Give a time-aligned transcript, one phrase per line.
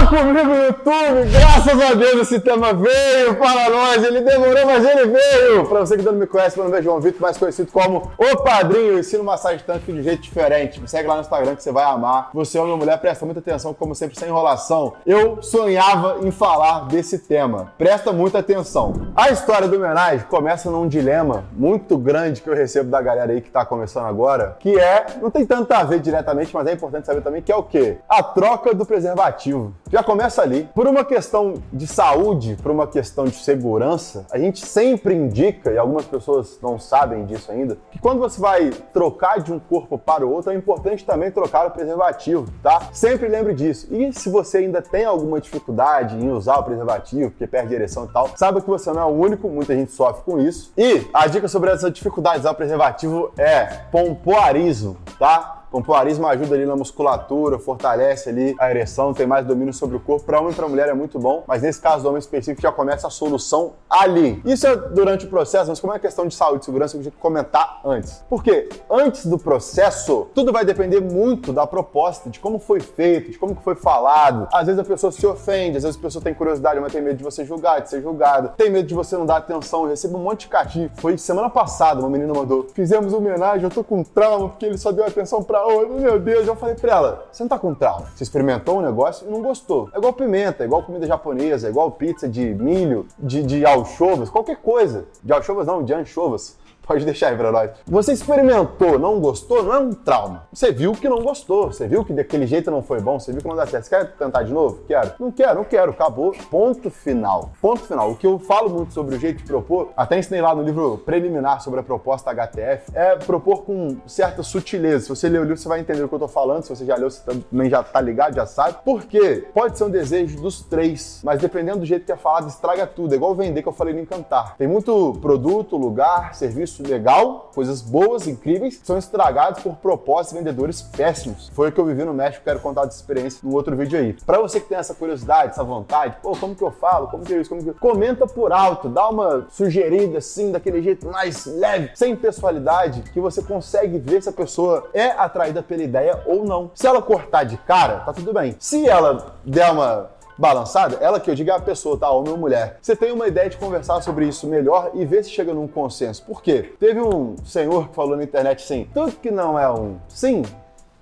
[0.00, 1.30] Fala comigo, YouTube!
[1.30, 4.02] Graças a Deus esse tema veio para nós.
[4.02, 5.66] Ele demorou, mas ele veio.
[5.66, 8.36] Para você que não me conhece, meu nome é João Vitor, mais conhecido como O
[8.38, 8.92] Padrinho.
[8.92, 10.80] Eu ensino massagem tanto de jeito diferente.
[10.80, 12.30] Me segue lá no Instagram que você vai amar.
[12.32, 14.94] Você, homem ou mulher, presta muita atenção, como sempre, sem enrolação.
[15.04, 17.72] Eu sonhava em falar desse tema.
[17.76, 19.08] Presta muita atenção.
[19.14, 23.42] A história do homenagem começa num dilema muito grande que eu recebo da galera aí
[23.42, 27.06] que tá começando agora, que é, não tem tanto a ver diretamente, mas é importante
[27.06, 27.98] saber também que é o quê?
[28.08, 29.74] A troca do preservativo.
[29.90, 30.68] Já começa ali.
[30.72, 35.78] Por uma questão de saúde, por uma questão de segurança, a gente sempre indica, e
[35.78, 40.24] algumas pessoas não sabem disso ainda, que quando você vai trocar de um corpo para
[40.24, 42.88] o outro, é importante também trocar o preservativo, tá?
[42.92, 43.88] Sempre lembre disso.
[43.90, 48.12] E se você ainda tem alguma dificuldade em usar o preservativo, porque perde ereção e
[48.12, 50.72] tal, saiba que você não é o único, muita gente sofre com isso.
[50.78, 55.59] E a dica sobre essa dificuldade de usar o preservativo é pompoarismo, tá?
[55.70, 60.24] Pompoarismo ajuda ali na musculatura, fortalece ali a ereção, tem mais domínio sobre o corpo.
[60.24, 62.72] Para homem e para mulher é muito bom, mas nesse caso do homem específico já
[62.72, 64.42] começa a solução ali.
[64.44, 67.12] Isso é durante o processo, mas como é questão de saúde e segurança, eu tinha
[67.12, 68.24] que comentar antes.
[68.28, 73.38] Porque antes do processo, tudo vai depender muito da proposta, de como foi feito, de
[73.38, 74.48] como foi falado.
[74.52, 77.16] Às vezes a pessoa se ofende, às vezes a pessoa tem curiosidade, mas tem medo
[77.16, 79.84] de você julgar, de ser julgado, tem medo de você não dar atenção.
[79.84, 80.90] Eu recebo um monte de cati.
[80.96, 84.90] Foi semana passada, uma menina mandou: fizemos homenagem, eu tô com trauma porque ele só
[84.90, 85.94] deu atenção pra outra.
[85.94, 88.06] Meu Deus, eu falei pra ela: você não tá com trauma?
[88.14, 89.88] Você experimentou um negócio e não gostou.
[89.94, 94.30] É igual pimenta, é igual comida japonesa, é igual pizza de milho, de, de alchovas,
[94.30, 95.06] qualquer coisa.
[95.22, 96.58] De alchovas não, de anchovas.
[96.90, 97.70] Pode deixar aí pra nós.
[97.86, 100.48] Você experimentou, não gostou, não é um trauma.
[100.52, 103.40] Você viu que não gostou, você viu que daquele jeito não foi bom, você viu
[103.40, 103.84] que não dá certo.
[103.84, 104.80] Você quer tentar de novo?
[104.86, 105.12] Quero.
[105.18, 105.90] Não quero, não quero.
[105.92, 106.34] Acabou.
[106.50, 107.52] Ponto final.
[107.60, 108.10] Ponto final.
[108.10, 110.98] O que eu falo muito sobre o jeito de propor, até ensinei lá no livro
[110.98, 115.04] preliminar sobre a proposta HTF, é propor com certa sutileza.
[115.04, 116.62] Se você leu o livro, você vai entender o que eu tô falando.
[116.64, 118.78] Se você já leu, você também já tá ligado, já sabe.
[118.84, 122.86] Porque pode ser um desejo dos três, mas dependendo do jeito que é falado, estraga
[122.86, 123.12] tudo.
[123.12, 124.56] É igual vender que eu falei no Encantar.
[124.56, 131.50] Tem muito produto, lugar, serviço legal, coisas boas, incríveis, são estragados por propósitos vendedores péssimos.
[131.54, 134.12] Foi o que eu vivi no México, quero contar dessa experiência no outro vídeo aí.
[134.24, 137.34] Para você que tem essa curiosidade, essa vontade, pô, como que eu falo, como que
[137.34, 137.72] é isso, como que...
[137.72, 143.42] Comenta por alto, dá uma sugerida assim, daquele jeito mais leve, sem pessoalidade, que você
[143.42, 146.70] consegue ver se a pessoa é atraída pela ideia ou não.
[146.74, 148.54] Se ela cortar de cara, tá tudo bem.
[148.58, 152.10] Se ela der uma balançada, ela que eu digo é a pessoa, tá?
[152.10, 152.78] Homem ou mulher.
[152.80, 156.24] Você tem uma ideia de conversar sobre isso melhor e ver se chega num consenso.
[156.24, 156.72] Por quê?
[156.78, 160.42] Teve um senhor que falou na internet assim: tudo que não é um sim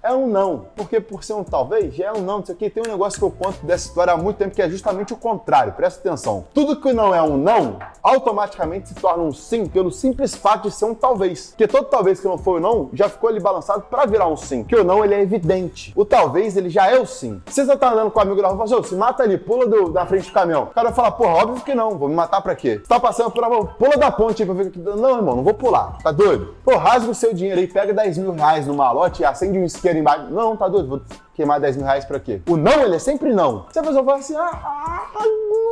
[0.02, 0.66] é um não.
[0.76, 2.40] Porque por ser um talvez, é um não.
[2.40, 4.68] Isso aqui tem um negócio que eu conto dessa história há muito tempo que é
[4.68, 5.72] justamente o contrário.
[5.72, 6.44] Presta atenção.
[6.54, 10.74] Tudo que não é um não, automaticamente se torna um sim pelo simples fato de
[10.74, 11.48] ser um talvez.
[11.48, 14.36] Porque todo talvez que não foi o não, já ficou ali balançado para virar um
[14.36, 14.64] sim.
[14.64, 15.92] Que o não, ele é evidente.
[15.96, 17.42] O talvez, ele já é o sim.
[17.46, 19.66] Se você tá andando com um amigo na rua, fala assim, se mata ali, pula
[19.66, 20.64] do, da frente do caminhão.
[20.64, 22.78] O cara vai falar, porra, óbvio que não, vou me matar pra quê?
[22.78, 24.78] Você tá passando por uma pula da ponte aí pra ver que...
[24.78, 25.98] Não, irmão, não vou pular.
[26.02, 26.54] Tá doido?
[26.64, 29.64] Pô, rasga o seu dinheiro aí, pega 10 mil reais no malote e acende um
[29.64, 30.30] isqueiro embaixo.
[30.30, 31.00] Não, tá doido, vou
[31.34, 32.40] queimar 10 mil reais pra quê?
[32.48, 33.66] O não, ele é sempre não.
[33.70, 35.06] Se a pessoa fala assim, ah, ah,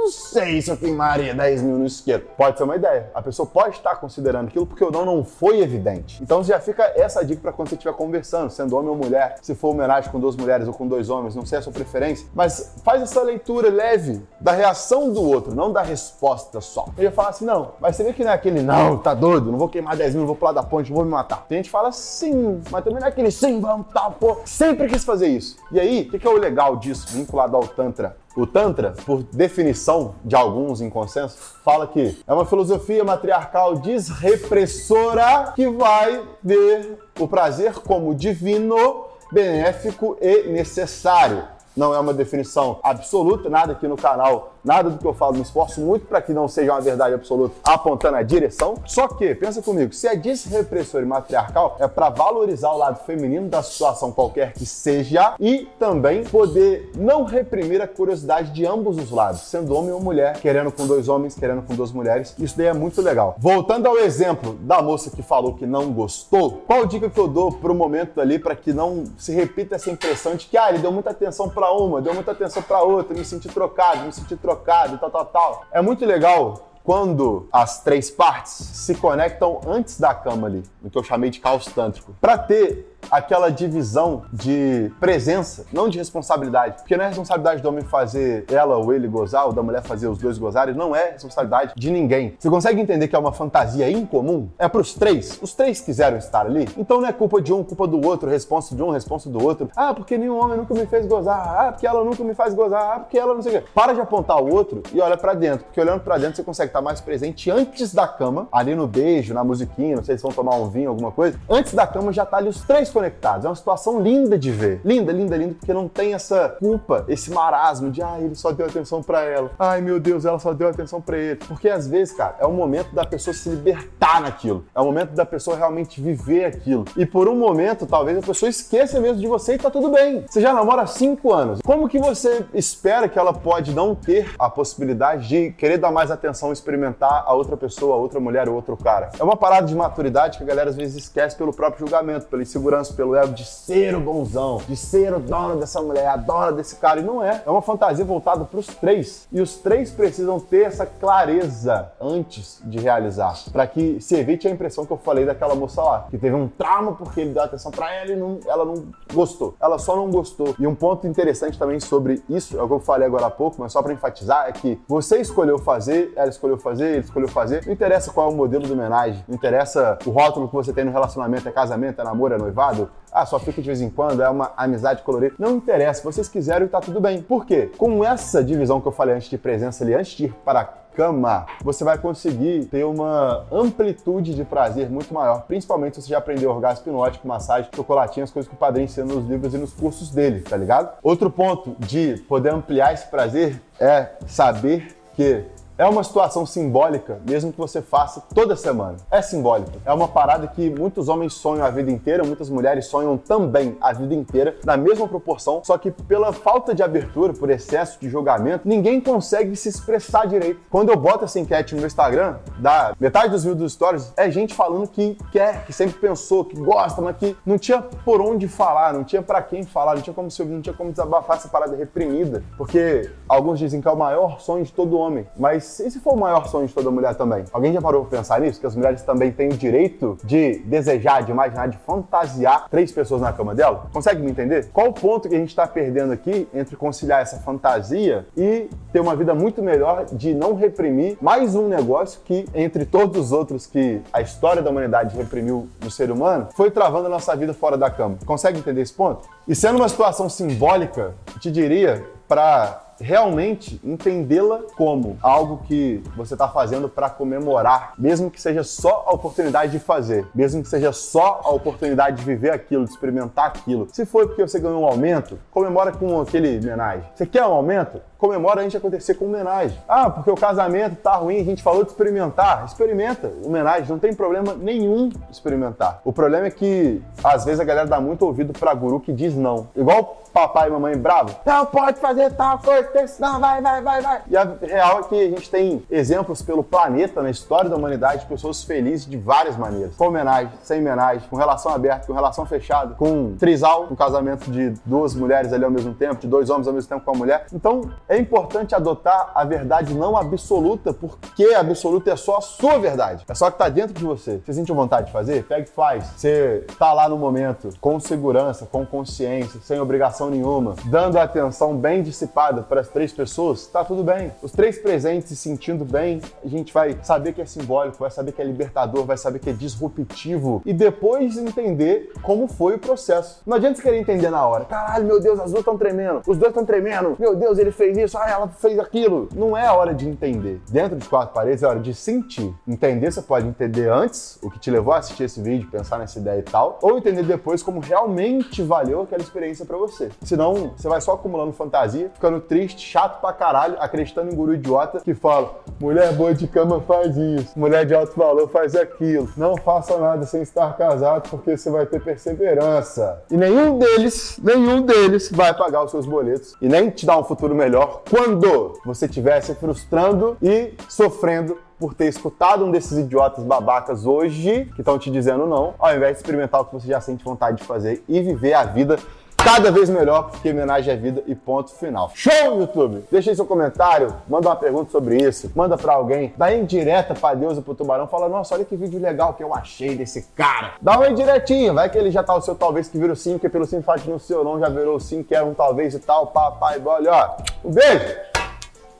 [0.02, 2.26] não sei se eu queimaria 10 mil no isqueiro.
[2.36, 3.10] Pode ser uma ideia.
[3.14, 6.22] A pessoa pode estar considerando aquilo porque o não não foi evidente.
[6.22, 9.54] Então já fica essa dica para quando você estiver conversando, sendo homem ou mulher, se
[9.54, 12.74] for homenagem com duas mulheres ou com dois homens, não sei a sua preferência, mas
[12.84, 16.86] faz essa leitura leve da reação do outro, não da resposta só.
[16.96, 19.50] Eu ia falar assim, não, mas você vê que não é aquele não, tá doido,
[19.50, 21.46] não vou queimar 10 mil, não vou pular da ponte, não vou me matar.
[21.48, 24.38] Tem gente que fala sim, mas também não é aquele sim, vamos, tá, pô.
[24.44, 25.56] Sempre quis fazer isso.
[25.72, 28.16] E aí, o que, que é o legal disso, vinculado ao Tantra?
[28.36, 35.54] O Tantra, por definição de alguns em consenso, fala que é uma filosofia matriarcal desrepressora
[35.56, 41.55] que vai ver o prazer como divino, benéfico e necessário.
[41.76, 45.42] Não é uma definição absoluta, nada aqui no canal Nada do que eu falo, me
[45.42, 48.74] esforço muito para que não seja uma verdade absoluta apontando a direção.
[48.84, 53.48] Só que, pensa comigo, se é desrepressor e matriarcal, é para valorizar o lado feminino
[53.48, 59.12] da situação qualquer que seja e também poder não reprimir a curiosidade de ambos os
[59.12, 62.34] lados, sendo homem ou mulher, querendo com dois homens, querendo com duas mulheres.
[62.36, 63.36] Isso daí é muito legal.
[63.38, 67.52] Voltando ao exemplo da moça que falou que não gostou, qual dica que eu dou
[67.52, 70.90] pro momento ali para que não se repita essa impressão de que ah, ele deu
[70.90, 74.98] muita atenção para uma, deu muita atenção para outra, me senti trocado, me senti trocado
[74.98, 75.64] tal, tal, tal.
[75.72, 80.96] É muito legal quando as três partes se conectam antes da cama ali, no que
[80.96, 86.78] eu chamei de caos tântrico, para ter aquela divisão de presença, não de responsabilidade.
[86.78, 90.08] Porque não é responsabilidade do homem fazer ela ou ele gozar, ou da mulher fazer
[90.08, 92.34] os dois gozarem, não é responsabilidade de ninguém.
[92.38, 94.48] Você consegue entender que é uma fantasia incomum?
[94.58, 95.38] É pros três.
[95.42, 96.68] Os três quiseram estar ali.
[96.76, 99.70] Então não é culpa de um, culpa do outro, responsa de um, responsa do outro.
[99.76, 101.38] Ah, porque nenhum homem nunca me fez gozar.
[101.38, 102.96] Ah, porque ela nunca me faz gozar.
[102.96, 103.68] Ah, porque ela não sei o quê.
[103.74, 105.64] Para de apontar o outro e olha para dentro.
[105.66, 109.34] Porque olhando para dentro você consegue estar mais presente antes da cama, ali no beijo,
[109.34, 111.38] na musiquinha, não sei se vão tomar um vinho, alguma coisa.
[111.48, 113.44] Antes da cama já tá ali os três conectados.
[113.44, 114.80] É uma situação linda de ver.
[114.82, 118.64] Linda, linda, linda, porque não tem essa culpa, esse marasmo de, ah, ele só deu
[118.64, 119.50] atenção para ela.
[119.58, 121.36] Ai, meu Deus, ela só deu atenção para ele.
[121.36, 124.64] Porque às vezes, cara, é o momento da pessoa se libertar naquilo.
[124.74, 126.86] É o momento da pessoa realmente viver aquilo.
[126.96, 130.24] E por um momento, talvez a pessoa esqueça mesmo de você e tá tudo bem.
[130.26, 131.60] Você já namora há cinco anos.
[131.62, 136.10] Como que você espera que ela pode não ter a possibilidade de querer dar mais
[136.10, 139.10] atenção, experimentar a outra pessoa, a outra mulher ou outro cara?
[139.18, 142.42] É uma parada de maturidade que a galera às vezes esquece pelo próprio julgamento, pela
[142.42, 146.52] insegurança, pelo ego de ser o bonzão, de ser o dono dessa mulher, a dona
[146.52, 147.00] desse cara.
[147.00, 147.42] E não é.
[147.46, 149.28] É uma fantasia voltada para os três.
[149.32, 154.50] E os três precisam ter essa clareza antes de realizar, para que se evite a
[154.50, 157.70] impressão que eu falei daquela moça lá, que teve um trauma porque ele deu atenção
[157.70, 159.54] para ela e não, ela não gostou.
[159.60, 160.54] Ela só não gostou.
[160.58, 163.56] E um ponto interessante também sobre isso, é o que eu falei agora há pouco,
[163.58, 167.64] mas só para enfatizar, é que você escolheu fazer, ela escolheu fazer, ele escolheu fazer.
[167.64, 170.84] Não interessa qual é o modelo de homenagem, não interessa o rótulo que você tem
[170.84, 172.65] no relacionamento, é casamento, é namoro, é noivado,
[173.12, 175.34] ah, só fica de vez em quando, é uma amizade colorida.
[175.38, 177.22] Não interessa, vocês quiserem, tá tudo bem.
[177.22, 177.70] Por quê?
[177.78, 180.64] Com essa divisão que eu falei antes de presença ali, antes de ir para
[180.96, 186.18] cama, você vai conseguir ter uma amplitude de prazer muito maior, principalmente se você já
[186.18, 189.74] aprendeu orgasmo hipnótico, massagem, chocolatinho, as coisas que o padrinho ensina nos livros e nos
[189.74, 190.96] cursos dele, tá ligado?
[191.02, 195.44] Outro ponto de poder ampliar esse prazer é saber que
[195.78, 198.96] é uma situação simbólica, mesmo que você faça toda semana.
[199.10, 199.72] É simbólico.
[199.84, 203.92] É uma parada que muitos homens sonham a vida inteira, muitas mulheres sonham também a
[203.92, 208.66] vida inteira, na mesma proporção, só que pela falta de abertura, por excesso de julgamento,
[208.66, 210.60] ninguém consegue se expressar direito.
[210.70, 214.30] Quando eu boto essa enquete no meu Instagram, dá metade dos vídeos dos stories, é
[214.30, 218.48] gente falando que quer, que sempre pensou, que gosta, mas que não tinha por onde
[218.48, 221.36] falar, não tinha para quem falar, não tinha como se ouvir, não tinha como desabafar
[221.36, 222.42] essa parada reprimida.
[222.56, 226.14] Porque alguns dizem que é o maior sonho de todo homem, mas e se for
[226.14, 227.44] o maior sonho de toda mulher também?
[227.52, 228.60] Alguém já parou pra pensar nisso?
[228.60, 233.20] Que as mulheres também têm o direito de desejar, de imaginar, de fantasiar três pessoas
[233.20, 233.88] na cama dela?
[233.92, 234.68] Consegue me entender?
[234.72, 239.00] Qual o ponto que a gente tá perdendo aqui entre conciliar essa fantasia e ter
[239.00, 243.66] uma vida muito melhor de não reprimir mais um negócio que, entre todos os outros
[243.66, 247.76] que a história da humanidade reprimiu no ser humano, foi travando a nossa vida fora
[247.76, 248.18] da cama?
[248.24, 249.28] Consegue entender esse ponto?
[249.46, 256.34] E sendo uma situação simbólica, eu te diria para realmente entendê-la como algo que você
[256.34, 260.92] está fazendo para comemorar, mesmo que seja só a oportunidade de fazer, mesmo que seja
[260.92, 263.88] só a oportunidade de viver aquilo, de experimentar aquilo.
[263.92, 267.08] Se foi porque você ganhou um aumento, comemora com aquele homenagem.
[267.14, 268.00] Você quer um aumento?
[268.18, 269.78] Comemora a gente acontecer com homenagem.
[269.88, 272.64] Ah, porque o casamento tá ruim, a gente falou de experimentar.
[272.64, 276.00] Experimenta homenagem, não tem problema nenhum experimentar.
[276.04, 279.34] O problema é que às vezes a galera dá muito ouvido pra guru que diz
[279.34, 279.68] não.
[279.74, 281.34] Igual papai e mamãe bravo.
[281.46, 284.22] Não pode fazer tal coisa, não, vai, vai, vai, vai.
[284.28, 288.20] E a real é que a gente tem exemplos pelo planeta, na história da humanidade,
[288.20, 289.96] de pessoas felizes de várias maneiras.
[289.96, 294.74] Com homenagem, sem homenagem, com relação aberta, com relação fechada, com trisal, um casamento de
[294.84, 297.46] duas mulheres ali ao mesmo tempo, de dois homens ao mesmo tempo com a mulher.
[297.50, 302.78] Então, é importante adotar a verdade não absoluta, porque a absoluta é só a sua
[302.78, 303.24] verdade.
[303.28, 304.40] É só que tá dentro de você.
[304.44, 305.44] Você sente vontade de fazer?
[305.44, 306.04] Pega e faz.
[306.16, 312.02] Você tá lá no momento, com segurança, com consciência, sem obrigação nenhuma, dando atenção bem
[312.02, 314.32] dissipada para as três pessoas, tá tudo bem.
[314.42, 318.32] Os três presentes se sentindo bem, a gente vai saber que é simbólico, vai saber
[318.32, 323.42] que é libertador, vai saber que é disruptivo e depois entender como foi o processo.
[323.46, 324.64] Não adianta você querer entender na hora.
[324.64, 327.16] Caralho, meu Deus, as duas estão tremendo, os dois estão tremendo.
[327.18, 329.28] Meu Deus, ele fez isso, ah, ela fez aquilo.
[329.34, 330.60] Não é a hora de entender.
[330.70, 332.54] Dentro de quatro paredes é hora de sentir.
[332.66, 336.18] Entender, você pode entender antes o que te levou a assistir esse vídeo, pensar nessa
[336.18, 340.10] ideia e tal, ou entender depois como realmente valeu aquela experiência para você.
[340.22, 345.00] Senão, você vai só acumulando fantasia, ficando triste, chato pra caralho, acreditando em guru idiota
[345.00, 349.28] que fala: mulher boa de cama faz isso, mulher de alto valor faz aquilo.
[349.36, 353.22] Não faça nada sem estar casado porque você vai ter perseverança.
[353.30, 357.24] E nenhum deles, nenhum deles vai pagar os seus boletos e nem te dar um
[357.24, 363.44] futuro melhor quando você estiver se frustrando e sofrendo por ter escutado um desses idiotas
[363.44, 367.00] babacas hoje que estão te dizendo não, ao invés de experimentar o que você já
[367.00, 368.98] sente vontade de fazer e viver a vida
[369.46, 372.10] cada vez melhor, porque homenagem à vida e ponto final.
[372.12, 373.04] Show, YouTube!
[373.12, 377.32] Deixa aí seu comentário, manda uma pergunta sobre isso, manda pra alguém, dá indireta pra
[377.32, 380.72] Deus e pro Tubarão, fala, nossa, olha que vídeo legal que eu achei desse cara.
[380.82, 383.34] Dá uma indiretinha, vai que ele já tá o seu talvez que vira o sim,
[383.34, 386.26] porque pelo sim faz no seu não, já virou sim, quer um talvez e tal,
[386.26, 387.36] papai, olha, ó.
[387.64, 388.35] Um beijo!